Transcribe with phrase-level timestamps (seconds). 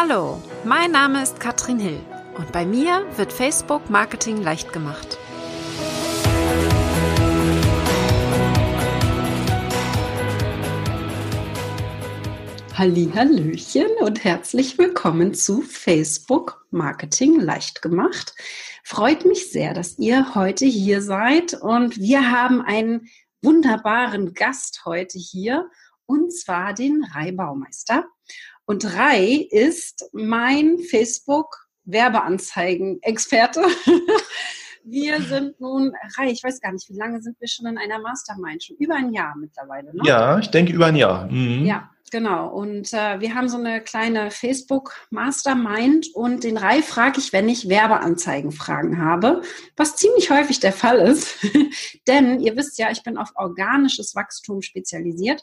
[0.00, 1.98] Hallo, mein Name ist Katrin Hill
[2.36, 5.18] und bei mir wird Facebook Marketing leicht gemacht.
[12.74, 18.36] Hallöchen und herzlich willkommen zu Facebook Marketing leicht gemacht.
[18.84, 23.08] Freut mich sehr, dass ihr heute hier seid und wir haben einen
[23.42, 25.68] wunderbaren Gast heute hier
[26.06, 28.04] und zwar den Rai Baumeister.
[28.68, 33.62] Und Rai ist mein Facebook Werbeanzeigen-Experte.
[34.84, 37.98] wir sind nun, Rai, ich weiß gar nicht, wie lange sind wir schon in einer
[37.98, 38.62] Mastermind?
[38.62, 40.02] Schon über ein Jahr mittlerweile, ne?
[40.04, 41.32] Ja, ich denke über ein Jahr.
[41.32, 41.64] Mhm.
[41.64, 42.48] Ja, genau.
[42.50, 47.48] Und äh, wir haben so eine kleine Facebook Mastermind und den Rai frage ich, wenn
[47.48, 49.40] ich Werbeanzeigenfragen habe,
[49.78, 51.38] was ziemlich häufig der Fall ist.
[52.06, 55.42] Denn ihr wisst ja, ich bin auf organisches Wachstum spezialisiert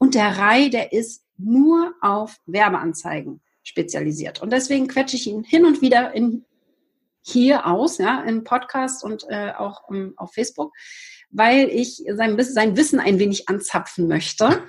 [0.00, 4.40] und der Rai, der ist nur auf Werbeanzeigen spezialisiert.
[4.40, 6.46] Und deswegen quetsche ich ihn hin und wieder in,
[7.22, 10.72] hier aus, ja, im Podcast und äh, auch um, ähm, auf Facebook,
[11.30, 14.62] weil ich sein, sein Wissen ein wenig anzapfen möchte.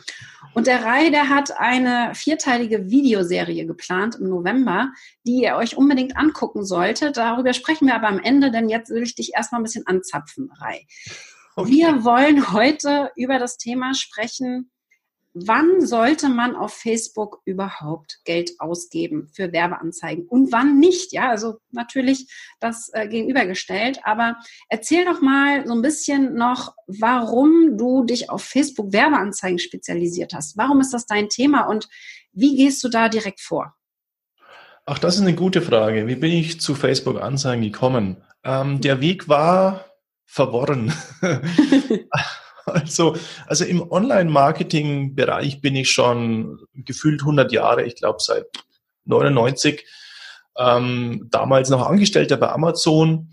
[0.54, 4.92] Und der Rai, der hat eine vierteilige Videoserie geplant im November,
[5.26, 7.16] die ihr euch unbedingt angucken solltet.
[7.16, 10.52] Darüber sprechen wir aber am Ende, denn jetzt will ich dich erstmal ein bisschen anzapfen,
[10.60, 10.86] Rai.
[11.56, 11.72] Okay.
[11.72, 14.70] Wir wollen heute über das Thema sprechen,
[15.34, 21.14] wann sollte man auf Facebook überhaupt Geld ausgeben für Werbeanzeigen und wann nicht?
[21.14, 22.28] Ja, also natürlich
[22.60, 24.38] das äh, gegenübergestellt, aber
[24.70, 30.58] erzähl doch mal so ein bisschen noch, warum du dich auf Facebook Werbeanzeigen spezialisiert hast.
[30.58, 31.88] Warum ist das dein Thema und
[32.34, 33.76] wie gehst du da direkt vor?
[34.86, 36.08] Ach, das ist eine gute Frage.
[36.08, 38.24] Wie bin ich zu Facebook Anzeigen gekommen?
[38.44, 39.86] Ähm, der Weg war
[40.26, 40.94] verworren.
[42.66, 43.16] Also,
[43.48, 48.46] also im Online-Marketing-Bereich bin ich schon gefühlt 100 Jahre, ich glaube seit
[49.06, 49.86] 99,
[50.58, 53.32] ähm, damals noch Angestellter bei Amazon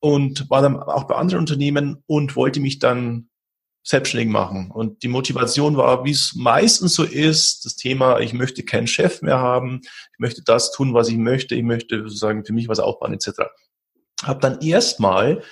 [0.00, 3.28] und war dann auch bei anderen Unternehmen und wollte mich dann
[3.84, 4.70] selbstständig machen.
[4.70, 9.20] Und die Motivation war, wie es meistens so ist, das Thema, ich möchte keinen Chef
[9.20, 12.80] mehr haben, ich möchte das tun, was ich möchte, ich möchte sozusagen für mich was
[12.80, 13.42] aufbauen etc.
[14.22, 15.42] Habe dann erstmal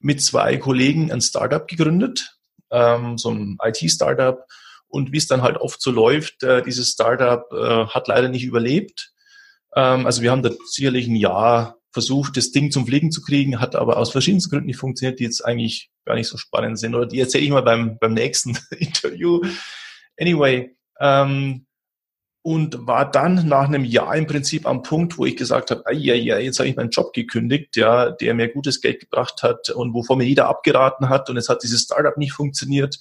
[0.00, 2.38] mit zwei Kollegen ein Startup gegründet,
[2.72, 4.44] ähm, so ein IT-Startup.
[4.88, 8.44] Und wie es dann halt oft so läuft, äh, dieses Startup äh, hat leider nicht
[8.44, 9.12] überlebt.
[9.74, 13.60] Ähm, also wir haben da sicherlich ein Jahr versucht, das Ding zum Fliegen zu kriegen,
[13.60, 16.94] hat aber aus verschiedensten Gründen nicht funktioniert, die jetzt eigentlich gar nicht so spannend sind.
[16.94, 19.40] Oder die erzähle ich mal beim, beim nächsten Interview.
[20.18, 21.66] Anyway, ähm,
[22.42, 26.14] und war dann nach einem Jahr im Prinzip am Punkt, wo ich gesagt habe, ja,
[26.14, 29.94] ja, jetzt habe ich meinen Job gekündigt, ja, der mir gutes Geld gebracht hat und
[29.94, 32.98] wovon mir jeder abgeraten hat und es hat dieses Startup nicht funktioniert.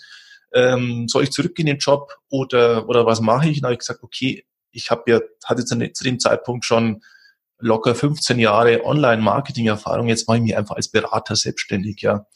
[0.53, 3.57] Ähm, soll ich zurück in den Job oder oder was mache ich?
[3.57, 7.02] Und habe ich gesagt, okay, ich habe ja hatte zu dem Zeitpunkt schon
[7.58, 10.08] locker 15 Jahre Online-Marketing-Erfahrung.
[10.08, 12.28] Jetzt mache ich mich einfach als Berater selbstständig, ja,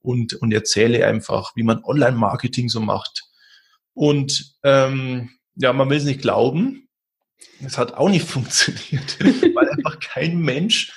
[0.00, 3.22] und und erzähle einfach, wie man Online-Marketing so macht.
[3.94, 6.88] Und ähm, ja, man will es nicht glauben.
[7.64, 9.18] Es hat auch nicht funktioniert,
[9.54, 10.92] weil einfach kein Mensch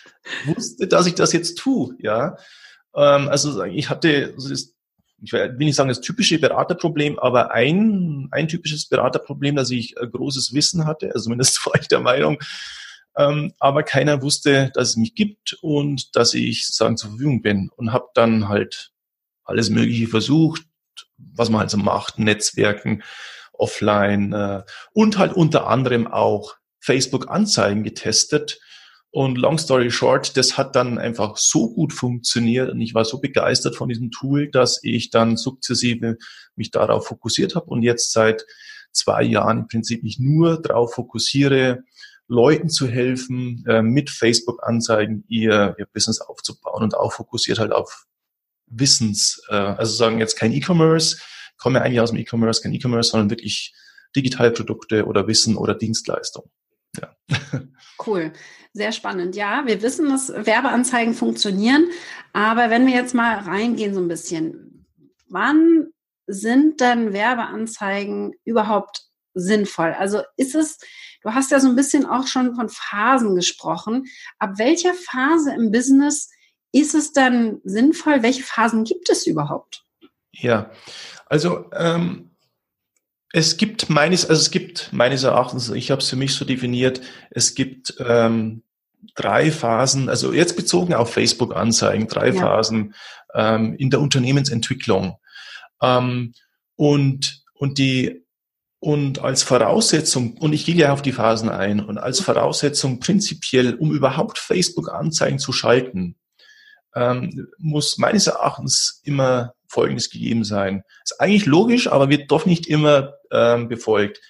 [0.46, 1.96] wusste, dass ich das jetzt tue.
[2.00, 2.38] Ja,
[2.96, 8.48] ähm, also ich hatte, also ich will nicht sagen das typische Beraterproblem, aber ein ein
[8.48, 11.08] typisches Beraterproblem, dass ich ein großes Wissen hatte.
[11.08, 12.40] Also zumindest war ich der Meinung.
[13.18, 17.70] Ähm, aber keiner wusste, dass es mich gibt und dass ich sozusagen zur Verfügung bin
[17.78, 18.92] und habe dann halt
[19.46, 20.64] alles Mögliche versucht,
[21.18, 23.04] was man halt so macht, Netzwerken,
[23.60, 28.60] offline äh, und halt unter anderem auch Facebook-Anzeigen getestet.
[29.12, 33.22] Und long story short, das hat dann einfach so gut funktioniert und ich war so
[33.22, 36.18] begeistert von diesem Tool, dass ich dann sukzessive
[36.58, 38.46] mich darauf fokussiert habe und jetzt seit
[38.92, 41.84] zwei Jahren im Prinzip mich nur darauf fokussiere,
[42.28, 48.06] Leuten zu helfen, äh, mit Facebook-Anzeigen ihr, ihr Business aufzubauen und auch fokussiert halt auf
[48.68, 51.18] Wissens, äh, also sagen jetzt kein E-Commerce,
[51.58, 53.74] komme eigentlich aus dem E-Commerce, kein E-Commerce, sondern wirklich
[54.16, 56.50] digitale Produkte oder Wissen oder Dienstleistung.
[57.00, 57.16] Ja.
[58.06, 58.34] Cool,
[58.74, 59.36] sehr spannend.
[59.36, 61.88] Ja, wir wissen, dass Werbeanzeigen funktionieren,
[62.34, 64.86] aber wenn wir jetzt mal reingehen so ein bisschen,
[65.30, 65.88] wann
[66.28, 69.96] sind denn Werbeanzeigen überhaupt sinnvoll?
[69.98, 70.78] Also ist es,
[71.24, 74.06] du hast ja so ein bisschen auch schon von Phasen gesprochen.
[74.40, 76.30] Ab welcher Phase im Business
[76.72, 78.24] ist es dann sinnvoll?
[78.24, 79.85] Welche Phasen gibt es überhaupt?
[80.38, 80.72] Ja,
[81.28, 82.32] also ähm,
[83.32, 87.02] es gibt meines, also es gibt meines Erachtens, ich habe es für mich so definiert,
[87.32, 88.64] es gibt ähm,
[89.16, 92.42] drei Phasen, also jetzt bezogen auf Facebook-Anzeigen, drei ja.
[92.42, 92.96] Phasen
[93.34, 95.18] ähm, in der Unternehmensentwicklung.
[95.82, 96.34] Ähm,
[96.76, 98.26] und, und die
[98.80, 103.74] und als Voraussetzung, und ich gehe ja auf die Phasen ein, und als Voraussetzung prinzipiell,
[103.74, 106.16] um überhaupt Facebook-Anzeigen zu schalten,
[106.94, 110.84] ähm, muss meines Erachtens immer Folgendes gegeben sein.
[111.04, 114.22] Ist eigentlich logisch, aber wird doch nicht immer ähm, befolgt.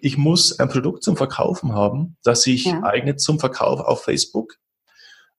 [0.00, 2.82] Ich muss ein Produkt zum Verkaufen haben, das sich ja.
[2.82, 4.56] eignet zum Verkauf auf Facebook.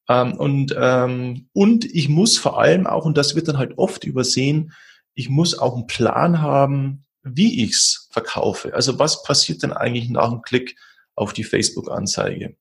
[0.07, 4.03] Ähm, und, ähm, und ich muss vor allem auch, und das wird dann halt oft
[4.03, 4.73] übersehen,
[5.13, 8.73] ich muss auch einen Plan haben, wie ich's verkaufe.
[8.73, 10.77] Also was passiert denn eigentlich nach dem Klick
[11.15, 12.55] auf die Facebook-Anzeige?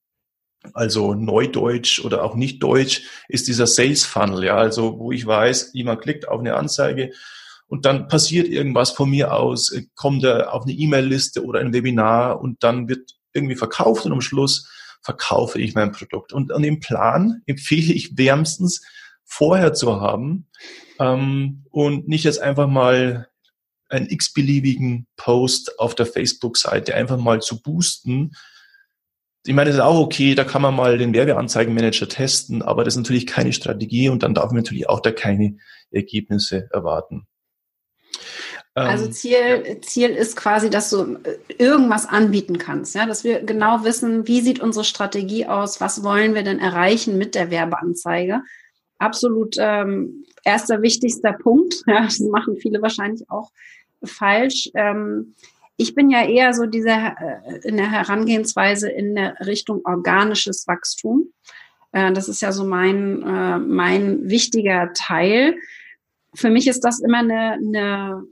[0.74, 5.70] Also Neudeutsch oder auch nicht Deutsch ist dieser Sales Funnel, ja, also wo ich weiß,
[5.72, 7.12] jemand klickt auf eine Anzeige
[7.68, 12.40] und dann passiert irgendwas von mir aus, kommt er auf eine E-Mail-Liste oder ein Webinar
[12.40, 14.70] und dann wird irgendwie verkauft und am Schluss
[15.02, 16.32] verkaufe ich mein Produkt.
[16.32, 18.82] Und an dem Plan empfehle ich wärmstens
[19.24, 20.46] vorher zu haben
[21.00, 23.28] ähm, und nicht jetzt einfach mal
[23.88, 28.32] einen x-beliebigen Post auf der Facebook-Seite einfach mal zu boosten.
[29.46, 32.94] Ich meine, das ist auch okay, da kann man mal den Werbeanzeigenmanager testen, aber das
[32.94, 35.56] ist natürlich keine Strategie und dann darf man natürlich auch da keine
[35.90, 37.26] Ergebnisse erwarten.
[38.74, 43.40] Also ähm, Ziel, Ziel ist quasi, dass du äh, irgendwas anbieten kannst, ja, dass wir
[43.42, 48.42] genau wissen, wie sieht unsere Strategie aus, was wollen wir denn erreichen mit der Werbeanzeige.
[48.98, 51.74] Absolut ähm, erster wichtigster Punkt.
[51.86, 53.50] Ja, das machen viele wahrscheinlich auch
[54.04, 54.70] falsch.
[54.74, 55.34] Ähm,
[55.76, 61.32] ich bin ja eher so dieser äh, in der Herangehensweise in der Richtung organisches Wachstum.
[61.92, 65.56] Äh, das ist ja so mein, äh, mein wichtiger Teil.
[66.34, 68.24] Für mich ist das immer eine, eine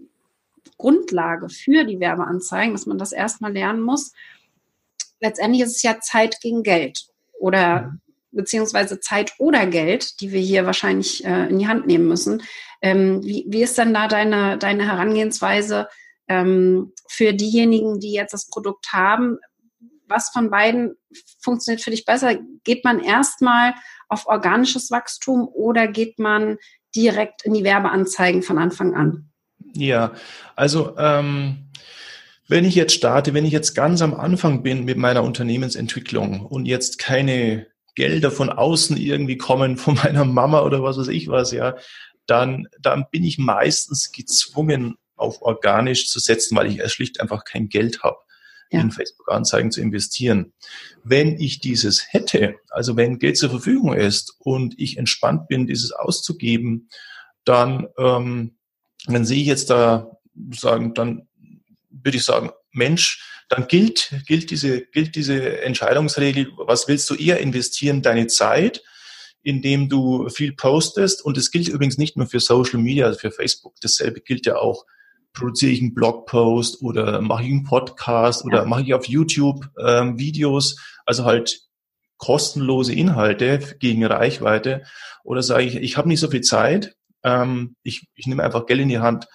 [0.79, 4.13] Grundlage für die Werbeanzeigen, dass man das erstmal lernen muss.
[5.21, 7.07] Letztendlich ist es ja Zeit gegen Geld
[7.39, 7.97] oder
[8.33, 12.43] beziehungsweise Zeit oder Geld, die wir hier wahrscheinlich äh, in die Hand nehmen müssen.
[12.83, 15.89] Ähm, wie, wie ist denn da deine, deine Herangehensweise
[16.29, 19.39] ähm, für diejenigen, die jetzt das Produkt haben?
[20.07, 20.97] Was von beiden
[21.41, 22.37] funktioniert für dich besser?
[22.65, 23.75] Geht man erstmal
[24.09, 26.59] auf organisches Wachstum oder geht man
[26.95, 29.31] direkt in die Werbeanzeigen von Anfang an?
[29.75, 30.13] Ja,
[30.55, 31.71] also ähm,
[32.49, 36.67] wenn ich jetzt starte, wenn ich jetzt ganz am Anfang bin mit meiner Unternehmensentwicklung und
[36.67, 41.53] jetzt keine Gelder von außen irgendwie kommen, von meiner Mama oder was weiß ich was,
[41.53, 41.77] ja,
[42.27, 47.69] dann, dann bin ich meistens gezwungen, auf organisch zu setzen, weil ich schlicht einfach kein
[47.69, 48.17] Geld habe,
[48.71, 48.81] ja.
[48.81, 50.53] in Facebook-Anzeigen zu investieren.
[51.03, 55.93] Wenn ich dieses hätte, also wenn Geld zur Verfügung ist und ich entspannt bin, dieses
[55.93, 56.89] auszugeben,
[57.45, 58.57] dann, ähm,
[59.07, 60.19] dann sehe ich jetzt da
[60.53, 61.29] sagen, dann
[61.91, 67.39] würde ich sagen, Mensch, dann gilt, gilt diese, gilt diese Entscheidungsregel, was willst du eher
[67.39, 68.83] investieren, deine Zeit
[69.45, 71.25] indem du viel postest.
[71.25, 73.75] Und es gilt übrigens nicht nur für Social Media, also für Facebook.
[73.81, 74.85] Dasselbe gilt ja auch.
[75.35, 78.65] Produziere ich einen Blogpost oder mache ich einen Podcast oder ja.
[78.65, 81.61] mache ich auf YouTube ähm, Videos, also halt
[82.17, 84.85] kostenlose Inhalte gegen Reichweite.
[85.25, 88.81] Oder sage ich, ich habe nicht so viel Zeit, ähm, ich, ich nehme einfach Geld
[88.81, 89.27] in die Hand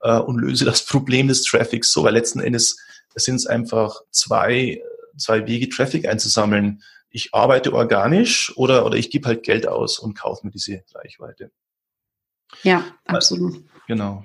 [0.00, 2.78] äh, und löse das Problem des Traffics so, weil letzten Endes
[3.16, 4.80] sind es einfach zwei,
[5.16, 10.14] zwei Wege, Traffic einzusammeln ich arbeite organisch oder, oder ich gebe halt Geld aus und
[10.14, 11.50] kaufe mir diese Reichweite.
[12.62, 13.64] Ja, absolut.
[13.86, 14.24] Genau.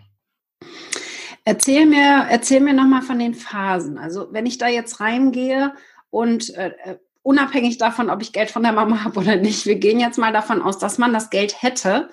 [1.45, 3.97] Erzähl mir, erzähl mir nochmal von den Phasen.
[3.97, 5.73] Also wenn ich da jetzt reingehe
[6.09, 9.75] und äh, äh unabhängig davon, ob ich Geld von der Mama habe oder nicht, wir
[9.75, 12.09] gehen jetzt mal davon aus, dass man das Geld hätte,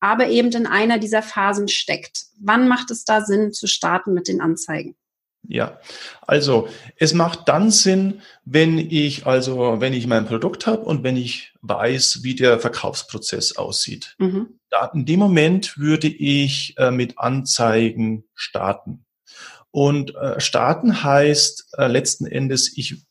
[0.00, 2.24] aber eben in einer dieser Phasen steckt.
[2.40, 4.96] Wann macht es da Sinn zu starten mit den Anzeigen?
[5.46, 5.78] Ja,
[6.22, 11.16] also es macht dann Sinn, wenn ich also, wenn ich mein Produkt habe und wenn
[11.16, 14.14] ich weiß, wie der Verkaufsprozess aussieht.
[14.18, 14.58] Mhm.
[14.94, 19.04] In dem Moment würde ich äh, mit Anzeigen starten.
[19.70, 23.04] Und äh, starten heißt äh, letzten Endes, ich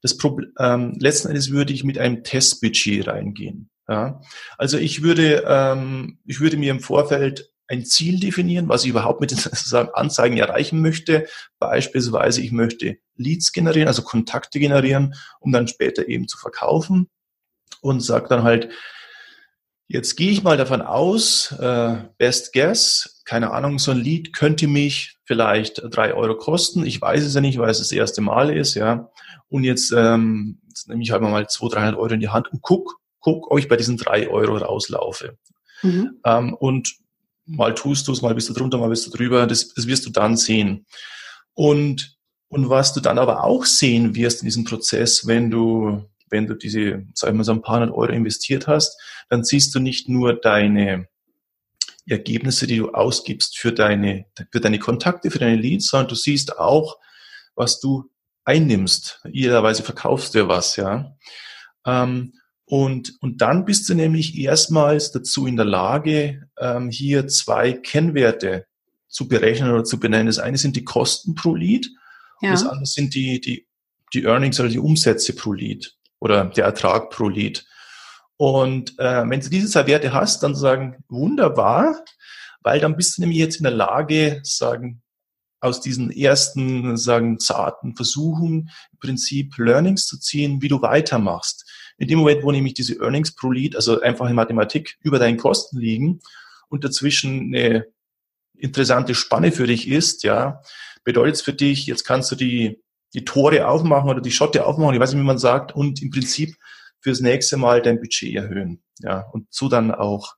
[0.00, 3.68] das Problem, ähm, letzten Endes würde ich mit einem Testbudget reingehen.
[3.88, 4.20] Ja?
[4.56, 9.20] Also ich würde, ähm, ich würde mir im Vorfeld ein Ziel definieren, was ich überhaupt
[9.20, 9.30] mit
[9.72, 11.26] den Anzeigen erreichen möchte.
[11.58, 17.08] Beispielsweise, ich möchte Leads generieren, also Kontakte generieren, um dann später eben zu verkaufen
[17.80, 18.70] und sage dann halt,
[19.88, 24.68] jetzt gehe ich mal davon aus, äh, best guess, keine Ahnung, so ein Lead könnte
[24.68, 26.86] mich vielleicht drei Euro kosten.
[26.86, 29.10] Ich weiß es ja nicht, weil es das erste Mal ist, ja.
[29.48, 32.62] Und jetzt, ähm, jetzt nehme ich halt mal 200, 300 Euro in die Hand und
[32.62, 35.38] guck, guck, ob ich bei diesen drei Euro rauslaufe.
[35.82, 36.20] Mhm.
[36.24, 36.96] Ähm, und
[37.46, 40.06] mal tust du es, mal bist du drunter, mal bist du drüber, das, das wirst
[40.06, 40.86] du dann sehen.
[41.54, 42.16] Und,
[42.48, 46.54] und was du dann aber auch sehen wirst in diesem Prozess, wenn du, wenn du
[46.54, 50.34] diese, sagen wir so ein paar hundert Euro investiert hast, dann siehst du nicht nur
[50.34, 51.08] deine
[52.06, 56.58] Ergebnisse, die du ausgibst für deine, für deine Kontakte, für deine Leads, sondern du siehst
[56.58, 56.98] auch,
[57.54, 58.10] was du
[58.44, 59.20] einnimmst.
[59.26, 61.16] Idealerweise verkaufst du ja was, ja.
[61.86, 62.32] Ähm,
[62.64, 68.66] und, und dann bist du nämlich erstmals dazu in der Lage, ähm, hier zwei Kennwerte
[69.08, 70.26] zu berechnen oder zu benennen.
[70.26, 71.88] Das eine sind die Kosten pro Lead
[72.42, 72.50] ja.
[72.50, 73.66] und das andere sind die, die,
[74.12, 77.66] die Earnings oder die Umsätze pro Lead oder der Ertrag pro Lead.
[78.36, 82.04] Und äh, wenn du diese zwei Werte hast, dann sagen, wunderbar,
[82.60, 85.02] weil dann bist du nämlich jetzt in der Lage, sagen,
[85.60, 91.68] aus diesen ersten, sagen, zarten Versuchen im Prinzip Learnings zu ziehen, wie du weitermachst.
[91.98, 95.80] In dem Moment, wo nämlich diese Earnings pro Lead, also einfache Mathematik, über deinen Kosten
[95.80, 96.20] liegen
[96.68, 97.86] und dazwischen eine
[98.54, 100.62] interessante Spanne für dich ist, ja,
[101.02, 102.80] bedeutet es für dich, jetzt kannst du die,
[103.14, 106.10] die Tore aufmachen oder die Schotte aufmachen, ich weiß nicht, wie man sagt, und im
[106.10, 106.54] Prinzip
[107.00, 108.82] fürs nächste Mal dein Budget erhöhen.
[109.00, 110.34] Ja, und so dann auch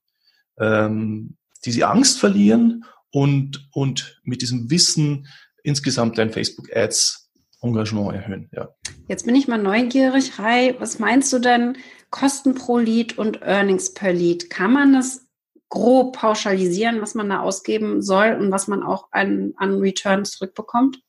[0.59, 5.27] ähm, diese Angst verlieren und, und mit diesem Wissen
[5.62, 7.31] insgesamt dein Facebook Ads
[7.62, 8.49] Engagement erhöhen.
[8.53, 8.69] Ja.
[9.09, 10.75] Jetzt bin ich mal neugierig, Rai.
[10.79, 11.77] Was meinst du denn
[12.11, 14.50] Kosten pro Lead und Earnings per Lead?
[14.50, 15.27] Kann man das
[15.69, 21.00] grob pauschalisieren, was man da ausgeben soll und was man auch an, an Returns zurückbekommt?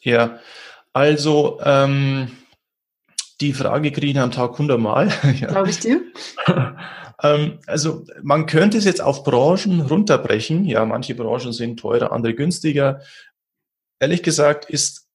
[0.00, 0.38] Ja,
[0.94, 2.30] also ähm,
[3.40, 5.08] die Frage kriege ich am Tag 100 Mal.
[5.40, 5.48] ja.
[5.48, 6.00] Glaube ich dir.
[7.22, 10.64] ähm, also man könnte es jetzt auf Branchen runterbrechen.
[10.64, 13.00] Ja, manche Branchen sind teurer, andere günstiger.
[13.98, 15.08] Ehrlich gesagt ist,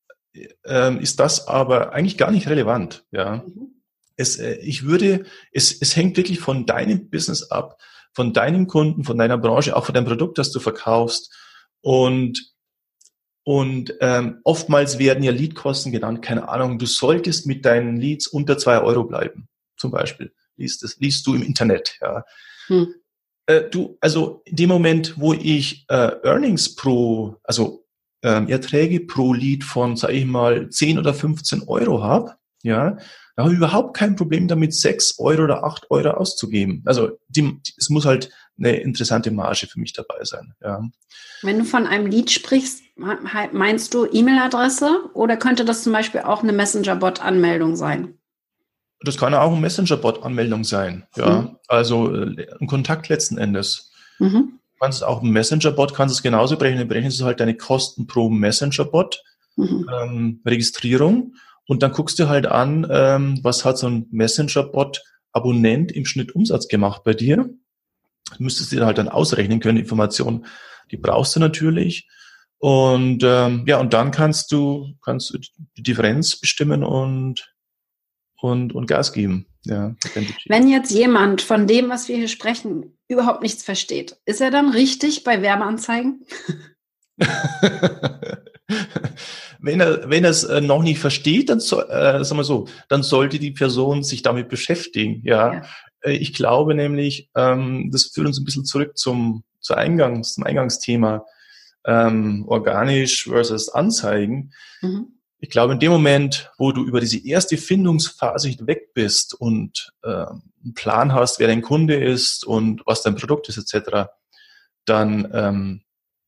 [0.66, 3.06] ähm, ist das aber eigentlich gar nicht relevant.
[3.12, 3.38] Ja.
[3.48, 3.82] Mhm.
[4.18, 7.80] Es, äh, ich würde, es, es hängt wirklich von deinem Business ab,
[8.14, 11.34] von deinen Kunden, von deiner Branche, auch von deinem Produkt, das du verkaufst.
[11.82, 12.52] Und
[13.44, 18.58] und ähm, oftmals werden ja Leadkosten genannt, keine Ahnung, du solltest mit deinen Leads unter
[18.58, 20.34] zwei Euro bleiben, zum Beispiel.
[20.58, 22.26] Liest, das, liest du im Internet, ja.
[22.68, 22.94] Hm.
[23.46, 27.86] Äh, du, also in dem Moment, wo ich äh, Earnings pro, also
[28.22, 32.98] ähm, Erträge pro Lead von, sage ich mal, 10 oder 15 Euro habe, ja,
[33.36, 36.84] da habe ich überhaupt kein Problem damit, 6 Euro oder 8 Euro auszugeben.
[36.86, 40.54] Also die, es muss halt eine interessante Marge für mich dabei sein.
[40.62, 40.84] Ja.
[41.42, 46.44] Wenn du von einem Lead sprichst, meinst du E-Mail-Adresse oder könnte das zum Beispiel auch
[46.44, 48.20] eine Messenger-Bot-Anmeldung sein?
[49.02, 51.42] Das kann auch eine Messenger-Bot-Anmeldung sein, ja.
[51.42, 51.58] Mhm.
[51.68, 53.92] Also äh, ein Kontakt letzten Endes.
[54.20, 54.60] Mhm.
[54.74, 58.30] Du kannst auch ein Messenger-Bot, kannst es genauso berechnen, berechnest du halt deine Kosten pro
[58.30, 59.24] Messenger-Bot,
[59.56, 59.90] mhm.
[60.02, 61.36] ähm, Registrierung
[61.68, 66.68] und dann guckst du halt an, ähm, was hat so ein Messenger-Bot-Abonnent im Schnitt Umsatz
[66.68, 67.50] gemacht bei dir.
[68.38, 70.46] Du müsstest dir halt dann ausrechnen können, Informationen,
[70.92, 72.08] die brauchst du natürlich.
[72.60, 75.40] Und ähm, ja, und dann kannst du kannst du
[75.78, 77.56] die Differenz bestimmen und
[78.42, 79.46] und und Gas geben.
[79.66, 79.96] Ja,
[80.48, 84.72] Wenn jetzt jemand von dem, was wir hier sprechen, überhaupt nichts versteht, ist er dann
[84.72, 86.26] richtig bei Werbeanzeigen?
[89.60, 92.68] wenn er wenn er es äh, noch nicht versteht, dann so, äh, sagen wir so,
[92.90, 95.22] dann sollte die Person sich damit beschäftigen.
[95.24, 95.62] Ja, ja.
[96.02, 100.46] Äh, ich glaube nämlich, ähm, das führt uns ein bisschen zurück zum zu Eingangs, zum
[100.46, 101.26] Eingangsthema
[101.86, 104.52] ähm, organisch versus Anzeigen.
[104.82, 105.20] Mhm.
[105.40, 110.10] Ich glaube, in dem Moment, wo du über diese erste Findungsphase weg bist und äh,
[110.10, 114.10] einen Plan hast, wer dein Kunde ist und was dein Produkt ist, etc.,
[114.86, 115.82] dann, ähm,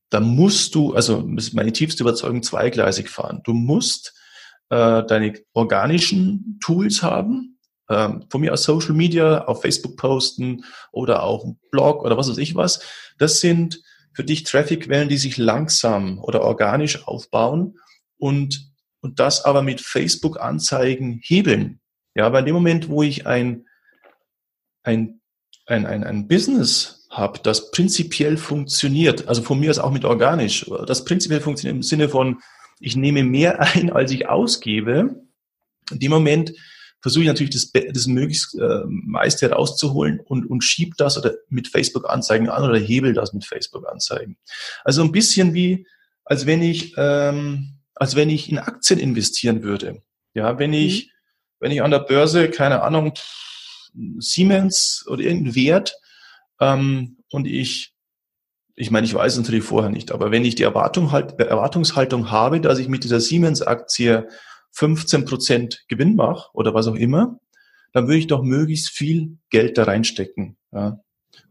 [0.08, 3.42] dann musst du, also das ist meine tiefste Überzeugung, zweigleisig fahren.
[3.44, 4.14] Du musst
[4.70, 7.58] äh, deine organischen Tools haben,
[7.90, 12.38] ähm, von mir aus Social Media, auf Facebook posten oder auch Blog oder was weiß
[12.38, 12.80] ich was.
[13.18, 13.82] Das sind
[14.12, 17.78] für dich Traffic-Quellen, die sich langsam oder organisch aufbauen
[18.18, 21.80] und, und das aber mit Facebook-Anzeigen hebeln.
[22.14, 23.66] Ja, weil in dem Moment, wo ich ein,
[24.82, 25.20] ein,
[25.66, 30.66] ein, ein, ein Business habe, das prinzipiell funktioniert, also von mir aus auch mit organisch,
[30.86, 32.40] das prinzipiell funktioniert im Sinne von,
[32.80, 35.22] ich nehme mehr ein, als ich ausgebe,
[35.90, 36.52] in dem Moment
[37.02, 41.68] versuche ich natürlich das, das möglichst äh, meiste herauszuholen und, und schieb das oder mit
[41.68, 44.38] Facebook-Anzeigen an oder hebel das mit Facebook-Anzeigen.
[44.84, 45.86] Also ein bisschen wie,
[46.24, 50.02] als wenn ich, ähm, als wenn ich in Aktien investieren würde.
[50.32, 51.10] Ja, wenn ich, mhm.
[51.58, 53.12] wenn ich an der Börse, keine Ahnung,
[54.18, 55.94] Siemens oder irgendeinen Wert
[56.60, 57.94] ähm, und ich,
[58.76, 62.30] ich meine, ich weiß es natürlich vorher nicht, aber wenn ich die Erwartung halt, Erwartungshaltung
[62.30, 64.28] habe, dass ich mit dieser Siemens-Aktie
[64.72, 67.38] 15 Prozent Gewinn mache oder was auch immer,
[67.92, 70.56] dann würde ich doch möglichst viel Geld da reinstecken.
[70.72, 71.00] Ja.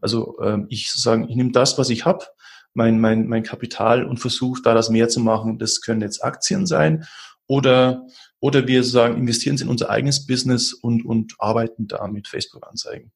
[0.00, 2.26] Also ähm, ich sozusagen, ich nehme das, was ich habe,
[2.74, 5.58] mein, mein, mein Kapital und versuche daraus mehr zu machen.
[5.58, 7.06] Das können jetzt Aktien sein
[7.46, 8.06] oder,
[8.40, 13.12] oder wir sagen, investieren in unser eigenes Business und, und arbeiten da mit Facebook-Anzeigen.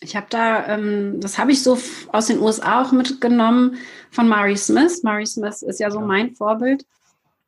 [0.00, 1.78] Ich habe da, ähm, das habe ich so
[2.08, 3.76] aus den USA auch mitgenommen
[4.10, 5.02] von Mari Smith.
[5.02, 6.84] Mari Smith ist ja so mein Vorbild.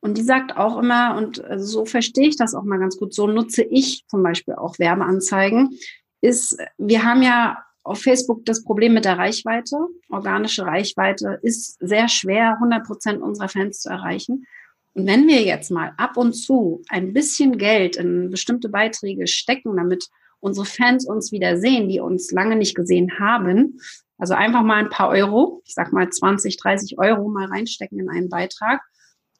[0.04, 3.26] Und die sagt auch immer, und so verstehe ich das auch mal ganz gut, so
[3.26, 5.78] nutze ich zum Beispiel auch Werbeanzeigen,
[6.20, 9.78] ist, wir haben ja auf Facebook das Problem mit der Reichweite.
[10.10, 14.44] Organische Reichweite ist sehr schwer, 100 Prozent unserer Fans zu erreichen.
[14.92, 19.74] Und wenn wir jetzt mal ab und zu ein bisschen Geld in bestimmte Beiträge stecken,
[19.74, 23.80] damit unsere Fans uns wieder sehen, die uns lange nicht gesehen haben,
[24.18, 28.10] also einfach mal ein paar Euro, ich sag mal 20, 30 Euro mal reinstecken in
[28.10, 28.82] einen Beitrag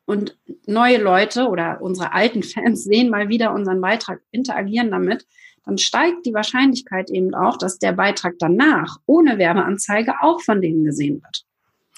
[0.07, 5.27] und neue Leute oder unsere alten Fans sehen mal wieder unseren Beitrag, interagieren damit,
[5.65, 10.85] dann steigt die Wahrscheinlichkeit eben auch, dass der Beitrag danach ohne Werbeanzeige auch von denen
[10.85, 11.45] gesehen wird.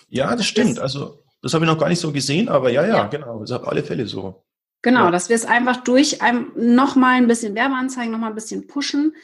[0.08, 0.78] Ja, das stimmt.
[0.78, 3.06] also das habe ich noch gar nicht so gesehen, aber ja, ja, ja.
[3.06, 4.42] genau, das ist auf alle Fälle so.
[4.82, 5.10] Genau, ja.
[5.10, 8.68] dass wir es einfach durch ein, noch mal ein bisschen Werbeanzeigen, noch mal ein bisschen
[8.68, 9.14] pushen,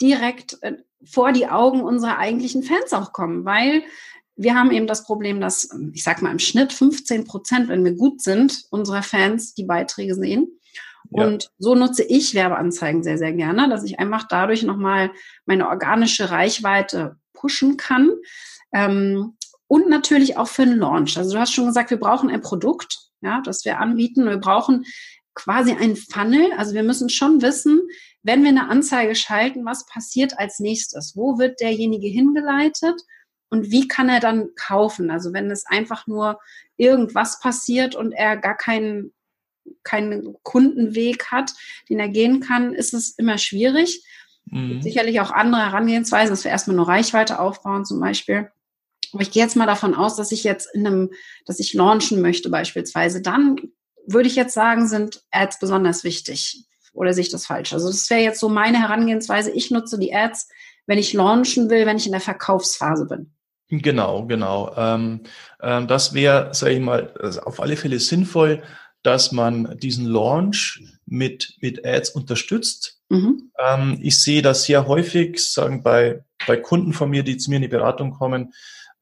[0.00, 0.72] direkt äh,
[1.04, 3.82] vor die Augen unserer eigentlichen Fans auch kommen, weil
[4.36, 7.92] wir haben eben das Problem, dass, ich sag mal, im Schnitt 15 Prozent, wenn wir
[7.92, 10.48] gut sind, unserer Fans die Beiträge sehen.
[11.10, 11.26] Ja.
[11.26, 15.10] Und so nutze ich Werbeanzeigen sehr, sehr gerne, dass ich einfach dadurch nochmal
[15.46, 18.10] meine organische Reichweite pushen kann.
[18.72, 19.36] Ähm,
[19.66, 21.16] und natürlich auch für einen Launch.
[21.16, 24.26] Also du hast schon gesagt, wir brauchen ein Produkt, ja, das wir anbieten.
[24.26, 24.84] Wir brauchen
[25.34, 26.52] quasi ein Funnel.
[26.56, 27.80] Also wir müssen schon wissen,
[28.22, 31.14] wenn wir eine Anzeige schalten, was passiert als nächstes?
[31.16, 33.00] Wo wird derjenige hingeleitet?
[33.54, 35.12] Und wie kann er dann kaufen?
[35.12, 36.40] Also wenn es einfach nur
[36.76, 39.12] irgendwas passiert und er gar keinen,
[39.84, 41.52] keinen Kundenweg hat,
[41.88, 44.04] den er gehen kann, ist es immer schwierig.
[44.46, 44.82] Mhm.
[44.82, 48.50] Sicherlich auch andere Herangehensweisen, dass wir erstmal nur Reichweite aufbauen zum Beispiel.
[49.12, 51.10] Aber ich gehe jetzt mal davon aus, dass ich jetzt in einem,
[51.46, 53.22] dass ich launchen möchte beispielsweise.
[53.22, 53.56] Dann
[54.04, 56.66] würde ich jetzt sagen, sind Ads besonders wichtig.
[56.92, 57.72] Oder sehe ich das falsch?
[57.72, 59.52] Also das wäre jetzt so meine Herangehensweise.
[59.52, 60.48] Ich nutze die Ads,
[60.86, 63.30] wenn ich launchen will, wenn ich in der Verkaufsphase bin.
[63.68, 64.72] Genau, genau.
[64.76, 65.20] Ähm,
[65.62, 67.12] ähm, das wäre, sage ich mal,
[67.44, 68.62] auf alle Fälle sinnvoll,
[69.02, 73.00] dass man diesen Launch mit, mit Ads unterstützt.
[73.08, 73.50] Mhm.
[73.58, 77.56] Ähm, ich sehe das sehr häufig, sagen bei, bei Kunden von mir, die zu mir
[77.56, 78.52] in die Beratung kommen,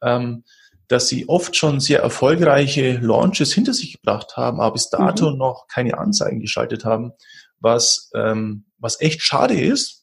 [0.02, 0.44] ähm,
[0.88, 5.38] dass sie oft schon sehr erfolgreiche Launches hinter sich gebracht haben, aber bis dato mhm.
[5.38, 7.12] noch keine Anzeigen geschaltet haben,
[7.60, 10.01] was, ähm, was echt schade ist,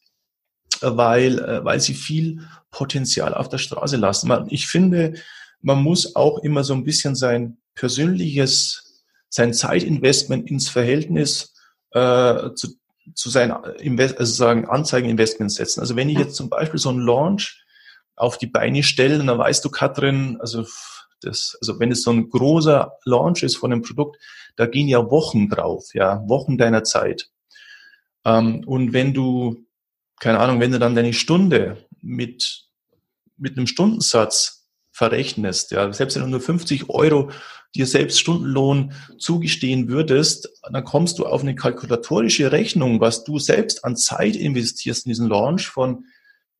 [0.82, 4.32] weil, äh, weil sie viel Potenzial auf der Straße lassen.
[4.50, 5.14] Ich finde,
[5.62, 11.54] man muss auch immer so ein bisschen sein persönliches, sein Zeitinvestment ins Verhältnis
[11.92, 12.76] äh, zu,
[13.16, 15.80] zu seinen Invest also sagen Anzeigeninvestments setzen.
[15.82, 17.64] Also wenn ich jetzt zum Beispiel so einen Launch
[18.16, 20.66] auf die Beine stellen, dann weißt du, Katrin, also
[21.22, 24.18] das, also wenn es so ein großer Launch ist von einem Produkt,
[24.56, 27.30] da gehen ja Wochen drauf, ja, Wochen deiner Zeit.
[28.26, 29.66] Ähm, und wenn du,
[30.20, 32.66] keine Ahnung, wenn du dann deine Stunde mit,
[33.38, 37.32] mit einem Stundensatz verrechnest, ja, selbst wenn du nur 50 Euro
[37.76, 43.86] dir selbst Stundenlohn zugestehen würdest, dann kommst du auf eine kalkulatorische Rechnung, was du selbst
[43.86, 46.04] an Zeit investierst in diesen Launch von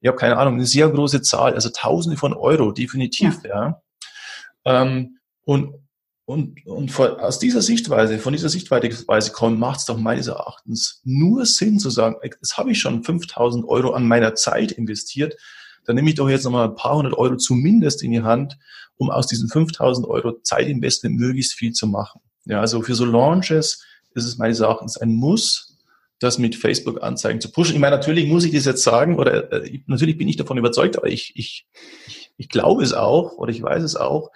[0.02, 3.82] ich habe keine Ahnung, eine sehr große Zahl, also Tausende von Euro, definitiv, ja.
[4.66, 4.82] ja.
[4.82, 5.74] Ähm, und
[6.30, 11.02] und, und von, aus dieser Sichtweise, von dieser Sichtweise kommen, macht es doch meines Erachtens
[11.04, 15.36] nur Sinn zu sagen, jetzt habe ich schon 5000 Euro an meiner Zeit investiert,
[15.86, 18.60] dann nehme ich doch jetzt nochmal ein paar hundert Euro zumindest in die Hand,
[18.98, 22.22] um aus diesen 5000 Euro Zeitinvestment möglichst viel zu machen.
[22.46, 25.80] Ja, also für so Launches ist es meines Erachtens ein Muss,
[26.20, 27.74] das mit Facebook-Anzeigen zu pushen.
[27.74, 30.96] Ich meine, natürlich muss ich das jetzt sagen, oder äh, natürlich bin ich davon überzeugt,
[30.96, 31.66] aber ich, ich,
[32.38, 34.30] ich glaube es auch oder ich weiß es auch.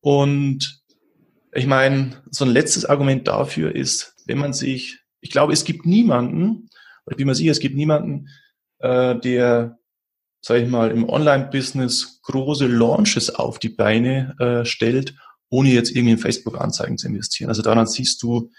[0.00, 0.81] Und
[1.52, 5.86] ich meine, so ein letztes Argument dafür ist, wenn man sich, ich glaube, es gibt
[5.86, 6.70] niemanden,
[7.04, 8.28] oder ich bin mir sicher, es gibt niemanden,
[8.78, 9.78] äh, der,
[10.40, 15.14] sage ich mal, im Online-Business große Launches auf die Beine äh, stellt,
[15.50, 17.50] ohne jetzt irgendwie in Facebook-Anzeigen zu investieren.
[17.50, 18.50] Also daran siehst du,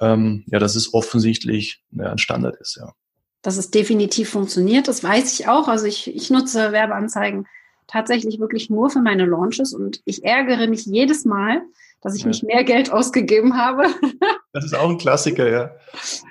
[0.00, 2.92] ähm, ja, dass es offensichtlich ja, ein Standard ist, ja.
[3.42, 5.66] Dass es definitiv funktioniert, das weiß ich auch.
[5.66, 7.46] Also ich, ich nutze Werbeanzeigen
[7.90, 11.62] tatsächlich wirklich nur für meine Launches und ich ärgere mich jedes Mal,
[12.00, 12.28] dass ich ja.
[12.28, 13.84] nicht mehr Geld ausgegeben habe.
[14.52, 15.70] Das ist auch ein Klassiker, ja.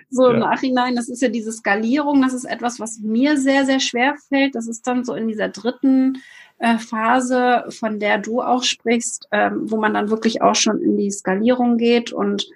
[0.09, 3.79] So im Nachhinein, das ist ja diese Skalierung, das ist etwas, was mir sehr, sehr
[3.79, 4.55] schwer fällt.
[4.55, 6.17] Das ist dann so in dieser dritten
[6.57, 10.97] äh, Phase, von der du auch sprichst, ähm, wo man dann wirklich auch schon in
[10.97, 12.49] die Skalierung geht und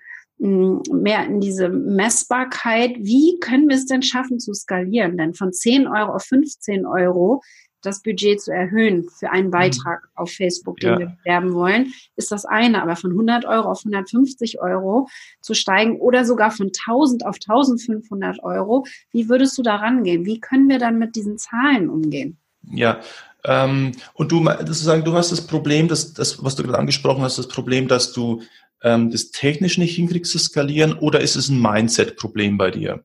[0.43, 2.97] mehr in diese Messbarkeit.
[2.97, 5.17] Wie können wir es denn schaffen zu skalieren?
[5.17, 7.41] Denn von 10 Euro auf 15 Euro
[7.83, 9.51] das Budget zu erhöhen für einen mhm.
[9.51, 10.99] Beitrag auf Facebook, den ja.
[10.99, 12.81] wir bewerben wollen, ist das eine.
[12.81, 15.07] Aber von 100 Euro auf 150 Euro
[15.41, 20.25] zu steigen oder sogar von 1000 auf 1500 Euro, wie würdest du da rangehen?
[20.25, 22.37] Wie können wir dann mit diesen Zahlen umgehen?
[22.71, 23.01] Ja,
[23.45, 27.37] ähm, und du, sozusagen, du hast das Problem, das, das, was du gerade angesprochen hast,
[27.37, 28.41] das Problem, dass du
[28.81, 33.03] ähm, das technisch nicht hinkriegst zu skalieren oder ist es ein Mindset-Problem bei dir?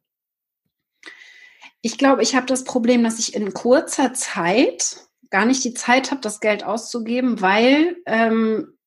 [1.82, 6.10] Ich glaube, ich habe das Problem, dass ich in kurzer Zeit gar nicht die Zeit
[6.10, 8.78] habe, das Geld auszugeben, weil ähm,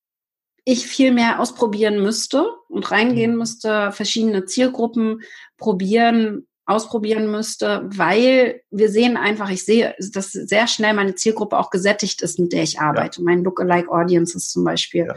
[0.66, 3.38] ich viel mehr ausprobieren müsste und reingehen mhm.
[3.38, 5.22] müsste, verschiedene Zielgruppen
[5.58, 11.70] probieren, ausprobieren müsste, weil wir sehen einfach, ich sehe, dass sehr schnell meine Zielgruppe auch
[11.70, 13.20] gesättigt ist, mit der ich arbeite.
[13.20, 13.26] Ja.
[13.26, 15.08] Mein Lookalike Audiences zum Beispiel.
[15.08, 15.16] Ja.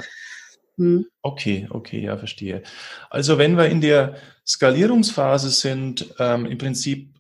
[0.77, 1.07] Hm.
[1.23, 2.63] Okay, okay, ja, verstehe.
[3.11, 7.14] Also wenn wir in der Skalierungsphase sind, ähm, im Prinzip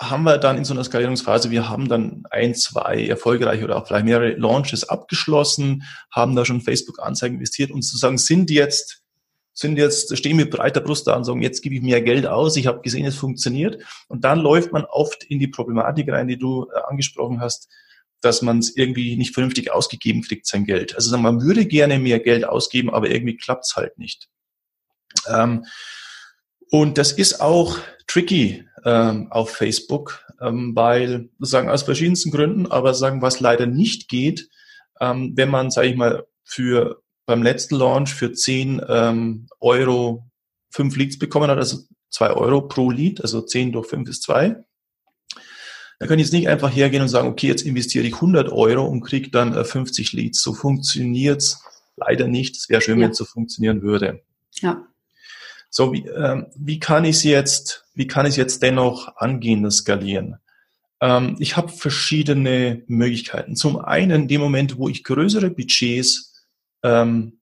[0.00, 3.86] haben wir dann in so einer Skalierungsphase, wir haben dann ein, zwei erfolgreiche oder auch
[3.86, 9.02] vielleicht mehrere Launches abgeschlossen, haben da schon Facebook-Anzeigen investiert und sozusagen sind jetzt,
[9.52, 12.56] sind jetzt, stehen mit breiter Brust da und sagen, jetzt gebe ich mehr Geld aus,
[12.56, 13.82] ich habe gesehen, es funktioniert.
[14.08, 17.68] Und dann läuft man oft in die Problematik rein, die du äh, angesprochen hast,
[18.22, 20.94] dass man es irgendwie nicht vernünftig ausgegeben kriegt, sein Geld.
[20.94, 24.28] Also man würde gerne mehr Geld ausgeben, aber irgendwie klappt es halt nicht.
[25.28, 25.66] Ähm,
[26.70, 27.76] und das ist auch
[28.10, 34.08] tricky ähm, auf Facebook, ähm, weil sagen aus verschiedensten Gründen, aber sagen, was leider nicht
[34.08, 34.48] geht,
[35.00, 40.26] ähm, wenn man, sage ich mal, für beim letzten Launch für 10 ähm, Euro
[40.70, 44.56] fünf Leads bekommen hat, also zwei Euro pro Lead, also 10 durch 5 ist 2.
[46.00, 48.86] Da kann ich jetzt nicht einfach hergehen und sagen, okay, jetzt investiere ich 100 Euro
[48.86, 50.42] und kriege dann äh, 50 Leads.
[50.42, 51.62] So funktioniert's
[51.96, 52.56] leider nicht.
[52.56, 53.04] Es wäre schön, ja.
[53.04, 54.22] wenn es so funktionieren würde.
[54.54, 54.86] Ja.
[55.70, 60.36] So, wie, ähm, wie kann ich jetzt, wie kann ich jetzt dennoch angehen, das Skalieren?
[61.00, 63.56] Ähm, ich habe verschiedene Möglichkeiten.
[63.56, 66.44] Zum einen, in dem Moment, wo ich größere Budgets
[66.82, 67.38] ähm,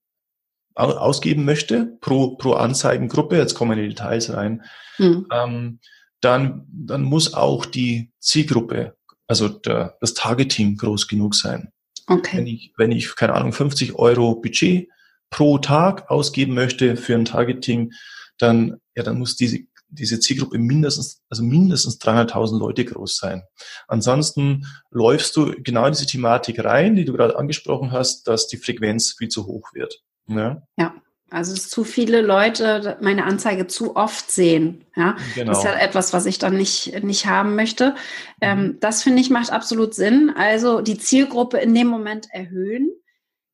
[0.75, 4.62] ausgeben möchte, pro, pro Anzeigengruppe, jetzt kommen die Details rein,
[4.99, 5.27] mhm.
[5.33, 5.81] ähm,
[6.21, 11.73] dann, dann muss auch die Zielgruppe, also der, das Targeting groß genug sein.
[12.07, 12.38] Okay.
[12.38, 14.88] Wenn ich, wenn ich, keine Ahnung, 50 Euro Budget
[15.31, 17.93] pro Tag ausgeben möchte für ein Targeting,
[18.38, 23.42] dann, ja, dann muss diese, diese Zielgruppe mindestens, also mindestens 300.000 Leute groß sein.
[23.87, 28.59] Ansonsten läufst du genau in diese Thematik rein, die du gerade angesprochen hast, dass die
[28.59, 30.03] Frequenz viel zu hoch wird.
[30.29, 30.62] Ja.
[30.77, 30.94] ja.
[31.31, 34.87] Also dass zu viele Leute meine Anzeige zu oft sehen.
[34.96, 35.53] Ja, genau.
[35.53, 37.94] das ist ja etwas, was ich dann nicht nicht haben möchte.
[38.40, 38.81] Ähm, mhm.
[38.81, 40.33] das finde ich macht absolut Sinn.
[40.35, 42.90] Also die Zielgruppe in dem Moment erhöhen.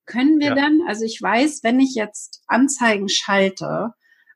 [0.07, 0.55] Können wir ja.
[0.55, 0.83] dann?
[0.87, 3.95] Also ich weiß, wenn ich jetzt Anzeigen schalte,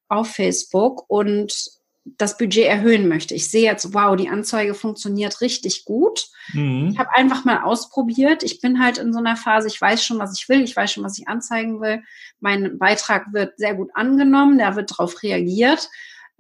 [0.08, 1.78] auf Facebook und
[2.16, 3.34] das Budget erhöhen möchte.
[3.34, 6.28] Ich sehe jetzt, wow, die Anzeige funktioniert richtig gut.
[6.52, 6.90] Mhm.
[6.92, 8.42] Ich habe einfach mal ausprobiert.
[8.42, 10.92] Ich bin halt in so einer Phase, ich weiß schon, was ich will, ich weiß
[10.92, 12.02] schon, was ich anzeigen will.
[12.40, 15.88] Mein Beitrag wird sehr gut angenommen, da wird darauf reagiert,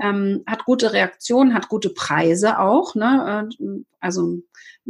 [0.00, 2.94] ähm, hat gute Reaktionen, hat gute Preise auch.
[2.94, 3.50] Ne?
[3.50, 3.66] Äh,
[4.00, 4.38] also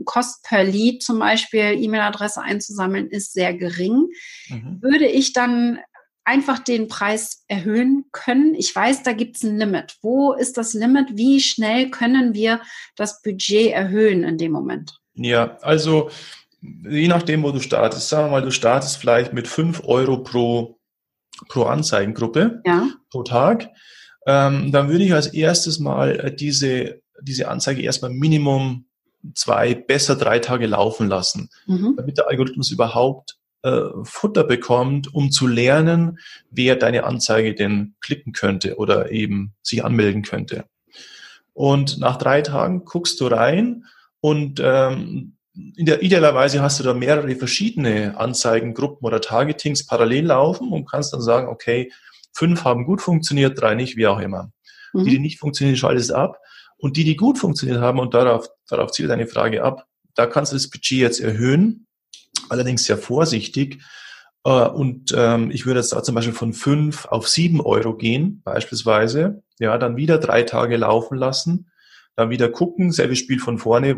[0.05, 4.09] Kost per Lead zum Beispiel, E-Mail-Adresse einzusammeln, ist sehr gering.
[4.49, 4.79] Mhm.
[4.81, 5.81] Würde ich dann
[6.29, 8.55] einfach den Preis erhöhen können.
[8.55, 9.97] Ich weiß, da gibt es ein Limit.
[10.03, 11.17] Wo ist das Limit?
[11.17, 12.61] Wie schnell können wir
[12.97, 14.99] das Budget erhöhen in dem Moment?
[15.15, 16.11] Ja, also
[16.61, 18.11] je nachdem, wo du startest.
[18.11, 20.79] Sagen wir mal, du startest vielleicht mit 5 Euro pro,
[21.49, 22.91] pro Anzeigengruppe ja.
[23.11, 23.71] pro Tag.
[24.27, 28.85] Ähm, dann würde ich als erstes mal äh, diese, diese Anzeige erstmal Minimum
[29.35, 31.95] zwei, besser drei Tage laufen lassen, mhm.
[31.97, 36.19] damit der Algorithmus überhaupt äh, Futter bekommt, um zu lernen,
[36.51, 40.65] wer deine Anzeige denn klicken könnte oder eben sich anmelden könnte.
[41.55, 43.85] Und nach drei Tagen guckst du rein
[44.21, 45.35] und ähm,
[45.77, 51.13] in der, idealerweise hast du da mehrere verschiedene Anzeigengruppen oder Targetings parallel laufen und kannst
[51.13, 51.91] dann sagen, okay,
[52.33, 54.53] fünf haben gut funktioniert, drei nicht, wie auch immer.
[54.93, 55.05] Mhm.
[55.05, 56.39] Die, die nicht funktionieren, schaltest ab.
[56.77, 60.53] Und die, die gut funktioniert haben, und darauf, darauf zielt deine Frage ab, da kannst
[60.53, 61.88] du das Budget jetzt erhöhen
[62.51, 63.83] allerdings sehr vorsichtig.
[64.45, 68.43] Äh, und ähm, ich würde jetzt da zum Beispiel von fünf auf sieben Euro gehen,
[68.45, 69.43] beispielsweise.
[69.59, 71.71] Ja, dann wieder drei Tage laufen lassen,
[72.15, 73.97] dann wieder gucken, selbes Spiel von vorne, äh,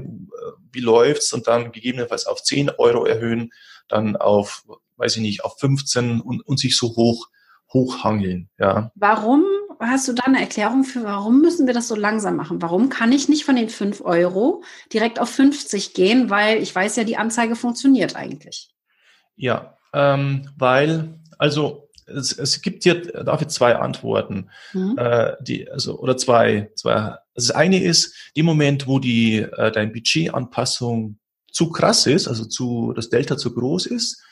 [0.73, 3.51] wie läuft's und dann gegebenenfalls auf zehn Euro erhöhen,
[3.89, 4.65] dann auf,
[4.97, 7.29] weiß ich nicht, auf 15 und, und sich so hoch
[7.73, 8.49] hochhangeln.
[8.59, 8.91] Ja.
[8.95, 9.45] Warum
[9.81, 12.61] hast du da eine Erklärung für, warum müssen wir das so langsam machen?
[12.61, 14.63] Warum kann ich nicht von den 5 Euro
[14.93, 16.31] direkt auf 50 gehen?
[16.31, 18.71] Weil ich weiß ja, die Anzeige funktioniert eigentlich.
[19.37, 24.51] Ja, ähm, weil, also es, es gibt hier dafür zwei Antworten.
[24.73, 24.99] Mhm.
[24.99, 26.93] Äh, die, also, oder zwei, zwei.
[26.95, 31.19] Also das eine ist, dem Moment, wo die äh, deine Budgetanpassung
[31.51, 34.23] zu krass ist, also zu, das Delta zu groß ist,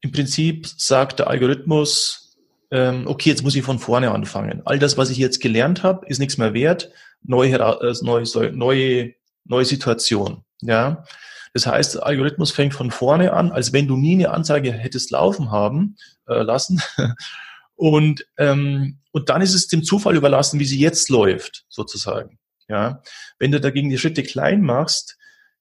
[0.00, 2.29] im Prinzip sagt der Algorithmus,
[2.70, 4.62] okay, jetzt muss ich von vorne anfangen.
[4.64, 6.90] All das, was ich jetzt gelernt habe, ist nichts mehr wert.
[7.22, 10.44] Neue, äh, neue, neue, neue Situation.
[10.62, 11.04] Ja.
[11.52, 15.10] Das heißt, der Algorithmus fängt von vorne an, als wenn du nie eine Anzeige hättest
[15.10, 15.96] laufen haben
[16.28, 16.80] äh, lassen
[17.80, 22.38] Und, ähm, und dann ist es dem Zufall überlassen, wie sie jetzt läuft, sozusagen.
[22.68, 23.02] Ja,
[23.38, 25.16] wenn du dagegen die Schritte klein machst,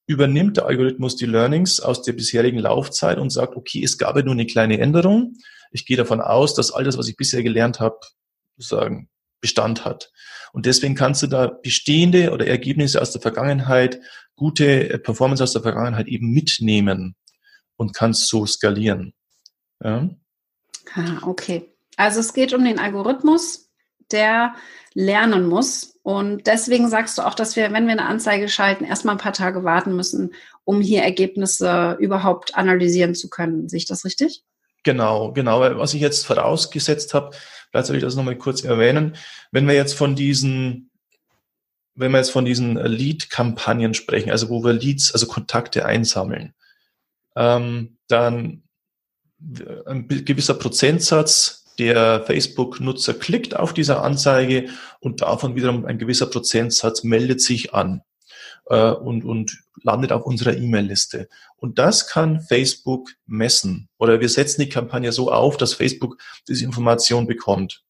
[0.10, 4.24] übernimmt der Algorithmus die Learnings aus der bisherigen Laufzeit und sagt, okay, es gab ja
[4.24, 5.36] nur eine kleine Änderung.
[5.72, 8.00] Ich gehe davon aus, dass all das, was ich bisher gelernt habe,
[8.58, 9.08] sozusagen
[9.40, 10.12] Bestand hat.
[10.52, 14.02] Und deswegen kannst du da bestehende oder Ergebnisse aus der Vergangenheit,
[14.36, 17.16] gute äh, Performance aus der Vergangenheit eben mitnehmen
[17.78, 19.14] und kannst so skalieren.
[19.84, 20.10] Ja.
[20.96, 21.72] Ah, okay.
[21.98, 23.69] Also es geht um den Algorithmus,
[24.12, 24.56] der
[24.94, 26.00] lernen muss.
[26.04, 29.34] Und deswegen sagst du auch, dass wir, wenn wir eine Anzeige schalten, erstmal ein paar
[29.34, 33.70] Tage warten müssen, um hier Ergebnisse überhaupt analysieren zu können.
[33.70, 34.44] Sehe ich das richtig?
[34.84, 35.62] Genau, genau.
[35.62, 37.36] Was ich jetzt vorausgesetzt habe,
[37.70, 39.16] vielleicht soll ich das nochmal kurz erwähnen.
[39.52, 40.90] Wenn wir jetzt von diesen,
[41.96, 46.54] wenn wir jetzt von diesen Lead-Kampagnen sprechen, also wo wir Leads, also Kontakte einsammeln,
[47.36, 48.64] ähm, dann
[49.86, 57.04] ein gewisser Prozentsatz der Facebook-Nutzer klickt auf diese Anzeige und davon wiederum ein gewisser Prozentsatz
[57.04, 58.04] meldet sich an
[58.66, 61.30] äh, und, und landet auf unserer E-Mail-Liste.
[61.58, 63.90] Und das kann Facebook messen.
[63.98, 67.84] Oder wir setzen die Kampagne so auf, dass Facebook diese Information bekommt.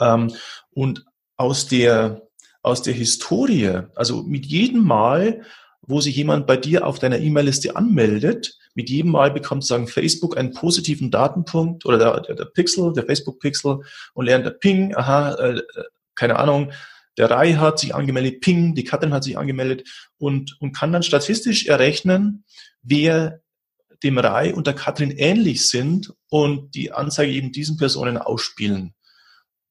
[0.00, 0.32] Ähm,
[0.70, 1.04] und
[1.36, 2.28] aus der,
[2.62, 5.44] aus der Historie, also mit jedem Mal,
[5.82, 10.36] wo sich jemand bei dir auf deiner E-Mail-Liste anmeldet, mit jedem Mal bekommt sagen Facebook
[10.36, 13.80] einen positiven Datenpunkt oder der, der, der Pixel, der Facebook-Pixel
[14.14, 15.62] und lernt der Ping, aha, äh,
[16.14, 16.72] keine Ahnung,
[17.18, 19.88] der Rai hat sich angemeldet, Ping, die Katrin hat sich angemeldet
[20.18, 22.44] und, und kann dann statistisch errechnen,
[22.82, 23.40] wer
[24.02, 28.94] dem Rai und der Katrin ähnlich sind und die Anzeige eben diesen Personen ausspielen.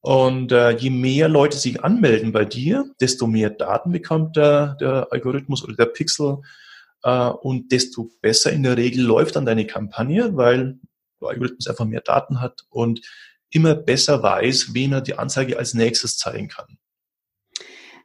[0.01, 5.07] Und äh, je mehr Leute sich anmelden bei dir, desto mehr Daten bekommt der, der
[5.11, 6.37] Algorithmus oder der Pixel
[7.03, 10.79] äh, und desto besser in der Regel läuft dann deine Kampagne, weil
[11.21, 13.01] der Algorithmus einfach mehr Daten hat und
[13.49, 16.77] immer besser weiß, wen er die Anzeige als nächstes zeigen kann.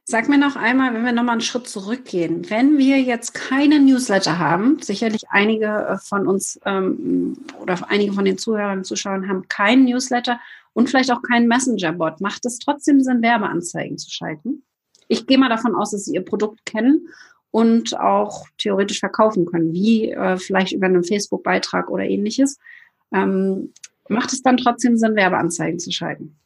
[0.06, 4.38] Sag mir noch einmal, wenn wir nochmal einen Schritt zurückgehen, wenn wir jetzt keine Newsletter
[4.38, 9.48] haben, sicherlich einige äh, von uns ähm, oder einige von den Zuhörern und Zuschauern haben
[9.48, 10.38] keinen Newsletter
[10.74, 12.20] und vielleicht auch keinen Messenger-Bot.
[12.20, 14.62] Macht es trotzdem Sinn, Werbeanzeigen zu schalten?
[15.08, 17.08] Ich gehe mal davon aus, dass Sie Ihr Produkt kennen
[17.50, 22.58] und auch theoretisch verkaufen können, wie äh, vielleicht über einen Facebook-Beitrag oder ähnliches.
[23.10, 23.72] Ähm,
[24.10, 26.36] macht es dann trotzdem Sinn, Werbeanzeigen zu schalten?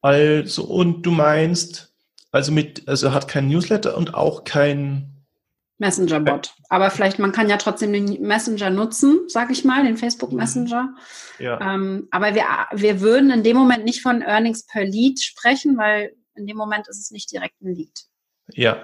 [0.00, 1.93] Also, und du meinst,
[2.34, 5.24] also mit, also hat kein Newsletter und auch kein
[5.78, 6.52] Messenger-Bot.
[6.68, 10.38] Aber vielleicht, man kann ja trotzdem den Messenger nutzen, sag ich mal, den Facebook mhm.
[10.38, 10.96] Messenger.
[11.38, 11.60] Ja.
[11.60, 16.12] Ähm, aber wir, wir würden in dem Moment nicht von Earnings per Lead sprechen, weil
[16.34, 18.00] in dem Moment ist es nicht direkt ein Lead.
[18.52, 18.78] Ja.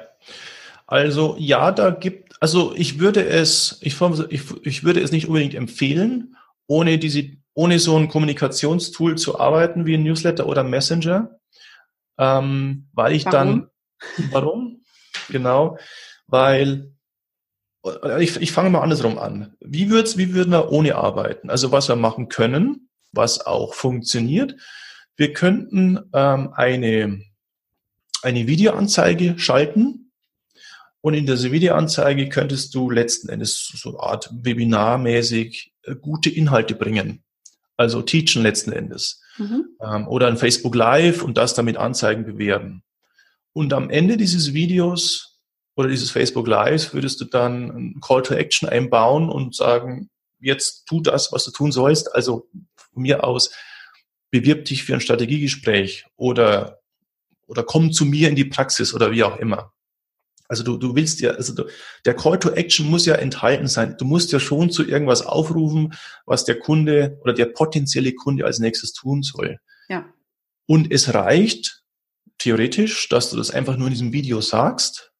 [0.87, 5.55] Also ja, da gibt, also ich würde es, ich, ich, ich würde es nicht unbedingt
[5.55, 6.37] empfehlen,
[6.69, 11.40] ohne diese, ohne so ein Kommunikationstool zu arbeiten wie ein Newsletter oder Messenger,
[12.21, 13.33] ähm, weil ich warum?
[13.33, 13.71] dann,
[14.31, 14.85] warum?
[15.29, 15.79] Genau,
[16.29, 16.93] weil
[18.19, 19.57] ich, ich fange mal andersrum an.
[19.61, 21.51] Wie wird's, wie würden wir ohne arbeiten?
[21.51, 24.55] Also was wir machen können, was auch funktioniert.
[25.17, 27.23] Wir könnten ähm, eine,
[28.23, 30.01] eine Videoanzeige schalten,
[31.03, 36.75] und in dieser Videoanzeige könntest du letzten Endes so eine Art Webinarmäßig äh, gute Inhalte
[36.75, 37.23] bringen.
[37.81, 39.23] Also teachen letzten Endes.
[39.39, 39.65] Mhm.
[39.83, 42.83] Ähm, oder ein Facebook Live und das damit Anzeigen bewerben.
[43.55, 45.39] Und am Ende dieses Videos
[45.77, 50.85] oder dieses Facebook Lives würdest du dann ein Call to Action einbauen und sagen, jetzt
[50.85, 52.15] tu das, was du tun sollst.
[52.15, 53.51] Also von mir aus,
[54.31, 56.83] bewirb dich für ein Strategiegespräch oder,
[57.47, 59.73] oder komm zu mir in die Praxis oder wie auch immer.
[60.51, 61.67] Also du, du willst ja, also du,
[62.05, 63.95] der Call to Action muss ja enthalten sein.
[63.97, 65.95] Du musst ja schon zu irgendwas aufrufen,
[66.27, 69.61] was der Kunde oder der potenzielle Kunde als nächstes tun soll.
[69.89, 70.13] Ja.
[70.67, 71.85] Und es reicht
[72.39, 75.13] theoretisch, dass du das einfach nur in diesem Video sagst.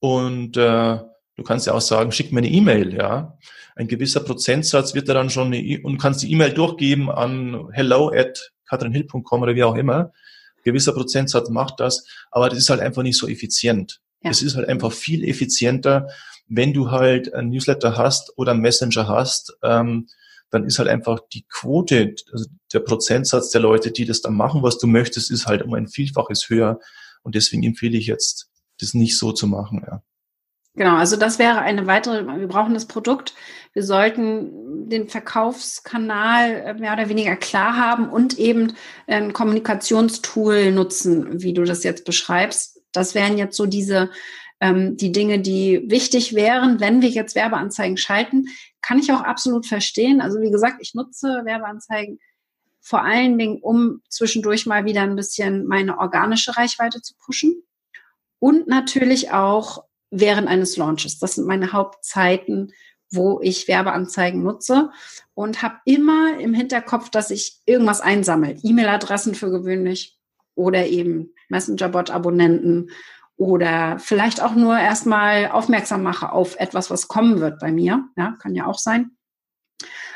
[0.00, 0.98] Und äh,
[1.36, 3.38] du kannst ja auch sagen, schick mir eine E-Mail, ja.
[3.76, 7.68] Ein gewisser Prozentsatz wird da dann schon eine e und kannst die E-Mail durchgeben an
[7.70, 10.10] hello at katrinhill.com oder wie auch immer.
[10.56, 14.00] Ein gewisser Prozentsatz macht das, aber das ist halt einfach nicht so effizient.
[14.24, 14.30] Ja.
[14.30, 16.08] Es ist halt einfach viel effizienter,
[16.48, 20.08] wenn du halt ein Newsletter hast oder einen Messenger hast, ähm,
[20.50, 24.62] dann ist halt einfach die Quote, also der Prozentsatz der Leute, die das dann machen,
[24.62, 26.80] was du möchtest, ist halt um ein Vielfaches höher.
[27.22, 29.82] Und deswegen empfehle ich jetzt, das nicht so zu machen.
[29.86, 30.02] Ja.
[30.76, 33.34] Genau, also das wäre eine weitere, wir brauchen das Produkt,
[33.74, 38.74] wir sollten den Verkaufskanal äh, mehr oder weniger klar haben und eben
[39.06, 44.10] ein Kommunikationstool nutzen, wie du das jetzt beschreibst, das wären jetzt so diese
[44.60, 48.46] ähm, die Dinge, die wichtig wären, wenn wir jetzt Werbeanzeigen schalten.
[48.80, 50.20] Kann ich auch absolut verstehen.
[50.20, 52.18] Also wie gesagt, ich nutze Werbeanzeigen
[52.80, 57.62] vor allen Dingen, um zwischendurch mal wieder ein bisschen meine organische Reichweite zu pushen
[58.38, 61.18] und natürlich auch während eines Launches.
[61.18, 62.72] Das sind meine Hauptzeiten,
[63.10, 64.90] wo ich Werbeanzeigen nutze
[65.32, 68.58] und habe immer im Hinterkopf, dass ich irgendwas einsammle.
[68.62, 70.18] E-Mail-Adressen für gewöhnlich
[70.54, 72.90] oder eben Messenger-Bot-Abonnenten
[73.36, 78.04] oder vielleicht auch nur erstmal aufmerksam mache auf etwas, was kommen wird bei mir.
[78.16, 79.16] Ja, kann ja auch sein.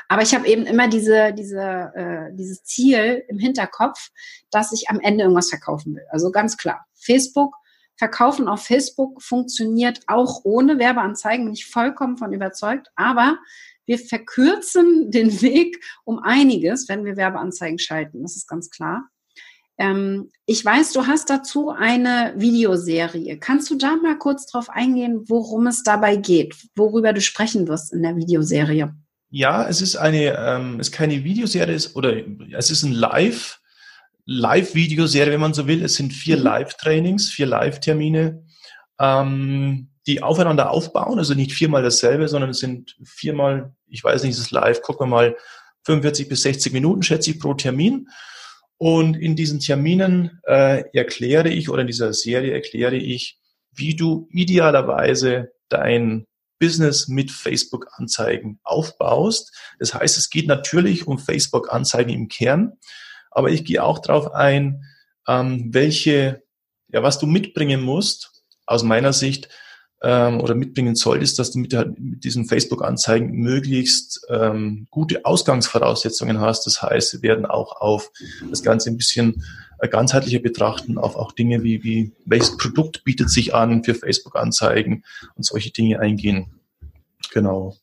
[0.08, 4.08] Aber ich habe eben immer diese, diese, äh, dieses Ziel im Hinterkopf,
[4.50, 6.04] dass ich am Ende irgendwas verkaufen will.
[6.10, 7.54] Also ganz klar, Facebook,
[7.98, 12.88] Verkaufen auf Facebook funktioniert auch ohne Werbeanzeigen, bin ich vollkommen von überzeugt.
[12.94, 13.38] Aber
[13.86, 18.22] wir verkürzen den Weg um einiges, wenn wir Werbeanzeigen schalten.
[18.22, 19.08] Das ist ganz klar.
[19.78, 23.38] Ähm, ich weiß, du hast dazu eine Videoserie.
[23.38, 27.92] Kannst du da mal kurz drauf eingehen, worum es dabei geht, worüber du sprechen wirst
[27.92, 28.92] in der Videoserie?
[29.30, 32.14] Ja, es ist eine, ähm, es ist keine Videoserie, oder
[32.56, 33.60] es ist ein Live,
[34.24, 35.82] Live-Videoserie, wenn man so will.
[35.82, 36.44] Es sind vier mhm.
[36.44, 38.44] Live-Trainings, vier Live-Termine,
[38.98, 41.18] ähm, die aufeinander aufbauen.
[41.18, 45.06] Also nicht viermal dasselbe, sondern es sind viermal, ich weiß nicht, es ist live, gucken
[45.06, 45.36] wir mal,
[45.84, 48.08] 45 bis 60 Minuten, schätze ich, pro Termin.
[48.78, 53.38] Und in diesen Terminen äh, erkläre ich oder in dieser Serie erkläre ich,
[53.72, 56.26] wie du idealerweise dein
[56.60, 59.56] Business mit Facebook-Anzeigen aufbaust.
[59.78, 62.72] Das heißt, es geht natürlich um Facebook-Anzeigen im Kern,
[63.30, 64.84] aber ich gehe auch darauf ein,
[65.26, 66.42] ähm, welche,
[66.88, 69.48] ja, was du mitbringen musst, aus meiner Sicht,
[70.02, 76.66] ähm, oder mitbringen solltest, dass du mit, mit diesen Facebook-Anzeigen möglichst ähm, gute Ausgangsvoraussetzungen hast.
[76.66, 78.10] Das heißt, wir werden auch auf
[78.48, 79.42] das Ganze ein bisschen
[79.80, 85.04] äh, ganzheitlicher betrachten, auf auch Dinge wie, wie welches Produkt bietet sich an für Facebook-Anzeigen
[85.34, 86.46] und solche Dinge eingehen.
[87.32, 87.76] Genau.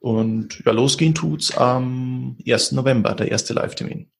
[0.00, 2.72] Und ja, losgehen tut's am 1.
[2.72, 4.10] November, der erste Live-Termin.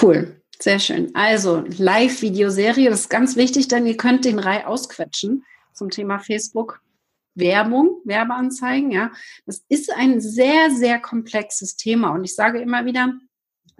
[0.00, 0.40] Cool.
[0.60, 1.10] Sehr schön.
[1.14, 5.44] Also Live-Videoserie, das ist ganz wichtig, denn ihr könnt den Rai ausquetschen
[5.74, 6.80] zum Thema Facebook.
[7.34, 9.10] Werbung, Werbeanzeigen, ja.
[9.44, 12.10] Das ist ein sehr, sehr komplexes Thema.
[12.10, 13.12] Und ich sage immer wieder,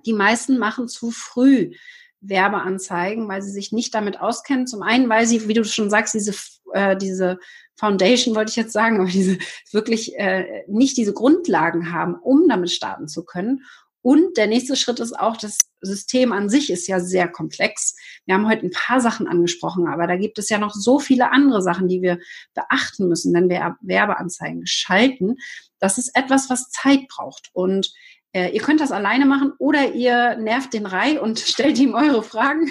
[0.05, 1.73] die meisten machen zu früh
[2.21, 4.67] Werbeanzeigen, weil sie sich nicht damit auskennen.
[4.67, 6.35] Zum einen, weil sie, wie du schon sagst, diese,
[6.73, 7.39] äh, diese
[7.77, 9.39] Foundation wollte ich jetzt sagen, aber diese
[9.73, 13.65] wirklich äh, nicht diese Grundlagen haben, um damit starten zu können.
[14.05, 17.97] Und der nächste Schritt ist auch, das System an sich ist ja sehr komplex.
[18.27, 21.33] Wir haben heute ein paar Sachen angesprochen, aber da gibt es ja noch so viele
[21.33, 22.19] andere Sachen, die wir
[22.53, 25.37] beachten müssen, wenn wir Werbeanzeigen schalten.
[25.79, 27.49] Das ist etwas, was Zeit braucht.
[27.55, 27.95] Und
[28.35, 32.23] äh, ihr könnt das alleine machen oder ihr nervt den Rai und stellt ihm eure
[32.23, 32.71] Fragen.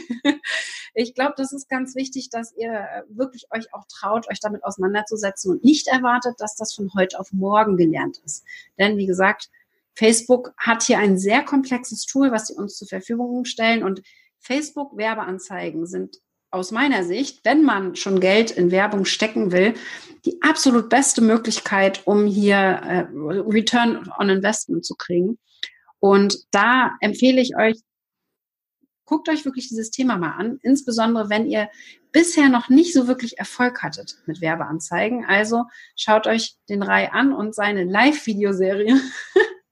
[0.93, 5.50] ich glaube, das ist ganz wichtig, dass ihr wirklich euch auch traut, euch damit auseinanderzusetzen
[5.50, 8.46] und nicht erwartet, dass das von heute auf morgen gelernt ist.
[8.78, 9.50] Denn wie gesagt,
[9.95, 14.01] Facebook hat hier ein sehr komplexes Tool, was sie uns zur Verfügung stellen und
[14.39, 16.17] Facebook Werbeanzeigen sind
[16.53, 19.73] aus meiner Sicht, wenn man schon Geld in Werbung stecken will,
[20.25, 25.39] die absolut beste Möglichkeit, um hier äh, Return on Investment zu kriegen.
[25.99, 27.79] Und da empfehle ich euch,
[29.06, 31.69] guckt euch wirklich dieses Thema mal an, insbesondere wenn ihr
[32.12, 35.25] bisher noch nicht so wirklich Erfolg hattet mit Werbeanzeigen.
[35.25, 35.63] Also
[35.95, 38.95] schaut euch den Rai an und seine Live-Videoserie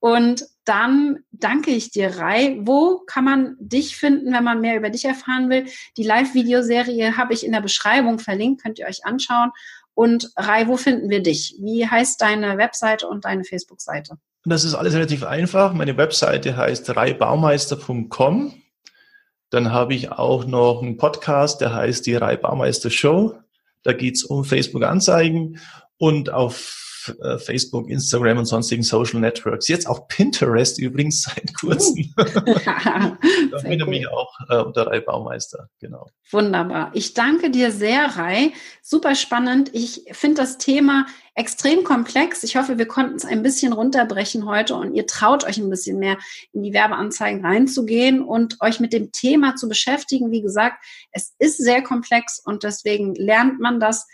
[0.00, 2.58] Und dann danke ich dir, Rai.
[2.60, 5.66] Wo kann man dich finden, wenn man mehr über dich erfahren will?
[5.96, 9.50] Die Live-Videoserie habe ich in der Beschreibung verlinkt, könnt ihr euch anschauen.
[9.94, 11.56] Und Rai, wo finden wir dich?
[11.60, 14.16] Wie heißt deine Webseite und deine Facebook-Seite?
[14.44, 15.72] Das ist alles relativ einfach.
[15.72, 18.54] Meine Webseite heißt reibaumeister.com.
[19.50, 23.38] Dann habe ich auch noch einen Podcast, der heißt die Rai Baumeister Show.
[23.82, 25.60] Da geht es um Facebook-Anzeigen.
[25.98, 26.81] Und auf
[27.22, 29.68] äh, Facebook, Instagram und sonstigen Social Networks.
[29.68, 32.12] Jetzt auch Pinterest übrigens seit kurzem.
[32.18, 32.24] Uh.
[33.50, 33.88] da findet cool.
[33.88, 36.08] mich auch äh, unter Rai Baumeister, genau.
[36.30, 36.90] Wunderbar.
[36.94, 38.52] Ich danke dir sehr, Rai.
[38.82, 39.70] Super spannend.
[39.74, 42.42] Ich finde das Thema extrem komplex.
[42.42, 45.98] Ich hoffe, wir konnten es ein bisschen runterbrechen heute und ihr traut euch ein bisschen
[45.98, 46.18] mehr
[46.52, 50.30] in die Werbeanzeigen reinzugehen und euch mit dem Thema zu beschäftigen.
[50.30, 54.06] Wie gesagt, es ist sehr komplex und deswegen lernt man das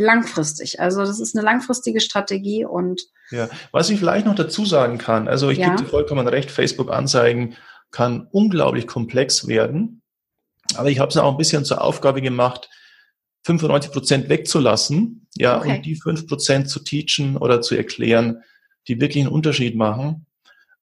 [0.00, 0.80] langfristig.
[0.80, 5.28] Also das ist eine langfristige Strategie und ja, was ich vielleicht noch dazu sagen kann,
[5.28, 5.68] also ich ja.
[5.68, 7.54] gebe dir vollkommen recht, Facebook-Anzeigen
[7.92, 10.02] kann unglaublich komplex werden,
[10.74, 12.68] aber ich habe es auch ein bisschen zur Aufgabe gemacht,
[13.44, 15.76] 95 Prozent wegzulassen, ja, okay.
[15.76, 18.42] und die 5 Prozent zu teachen oder zu erklären,
[18.88, 20.26] die wirklich einen Unterschied machen.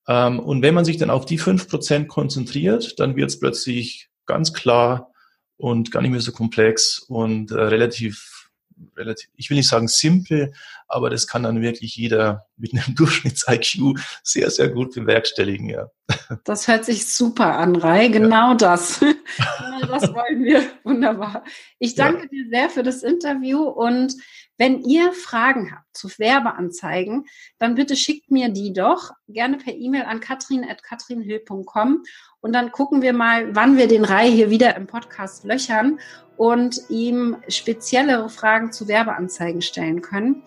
[0.06, 4.08] Ähm, und wenn man sich dann auf die 5 Prozent konzentriert, dann wird es plötzlich
[4.26, 5.12] ganz klar
[5.56, 8.37] und gar nicht mehr so komplex und äh, relativ
[8.96, 10.52] relativ, ich will nicht sagen simpel,
[10.86, 15.90] aber das kann dann wirklich jeder mit einem Durchschnitts-IQ sehr, sehr gut bewerkstelligen, ja.
[16.44, 18.08] Das hört sich super an, Rai.
[18.08, 18.54] Genau ja.
[18.54, 19.00] das.
[19.88, 20.62] das wollen wir.
[20.82, 21.44] Wunderbar.
[21.78, 22.28] Ich danke ja.
[22.28, 24.14] dir sehr für das Interview und
[24.58, 27.26] wenn ihr Fragen habt zu Werbeanzeigen,
[27.58, 32.02] dann bitte schickt mir die doch gerne per E-Mail an katrin.katrinhill.com
[32.40, 35.98] und dann gucken wir mal, wann wir den Reihe hier wieder im Podcast löchern
[36.36, 40.42] und ihm speziellere Fragen zu Werbeanzeigen stellen können.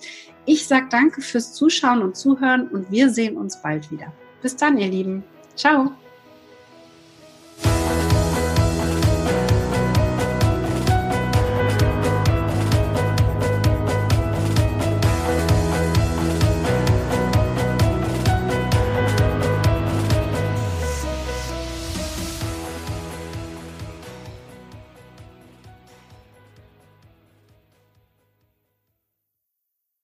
[0.45, 4.11] Ich sage danke fürs Zuschauen und Zuhören und wir sehen uns bald wieder.
[4.41, 5.23] Bis dann, ihr Lieben.
[5.55, 5.91] Ciao.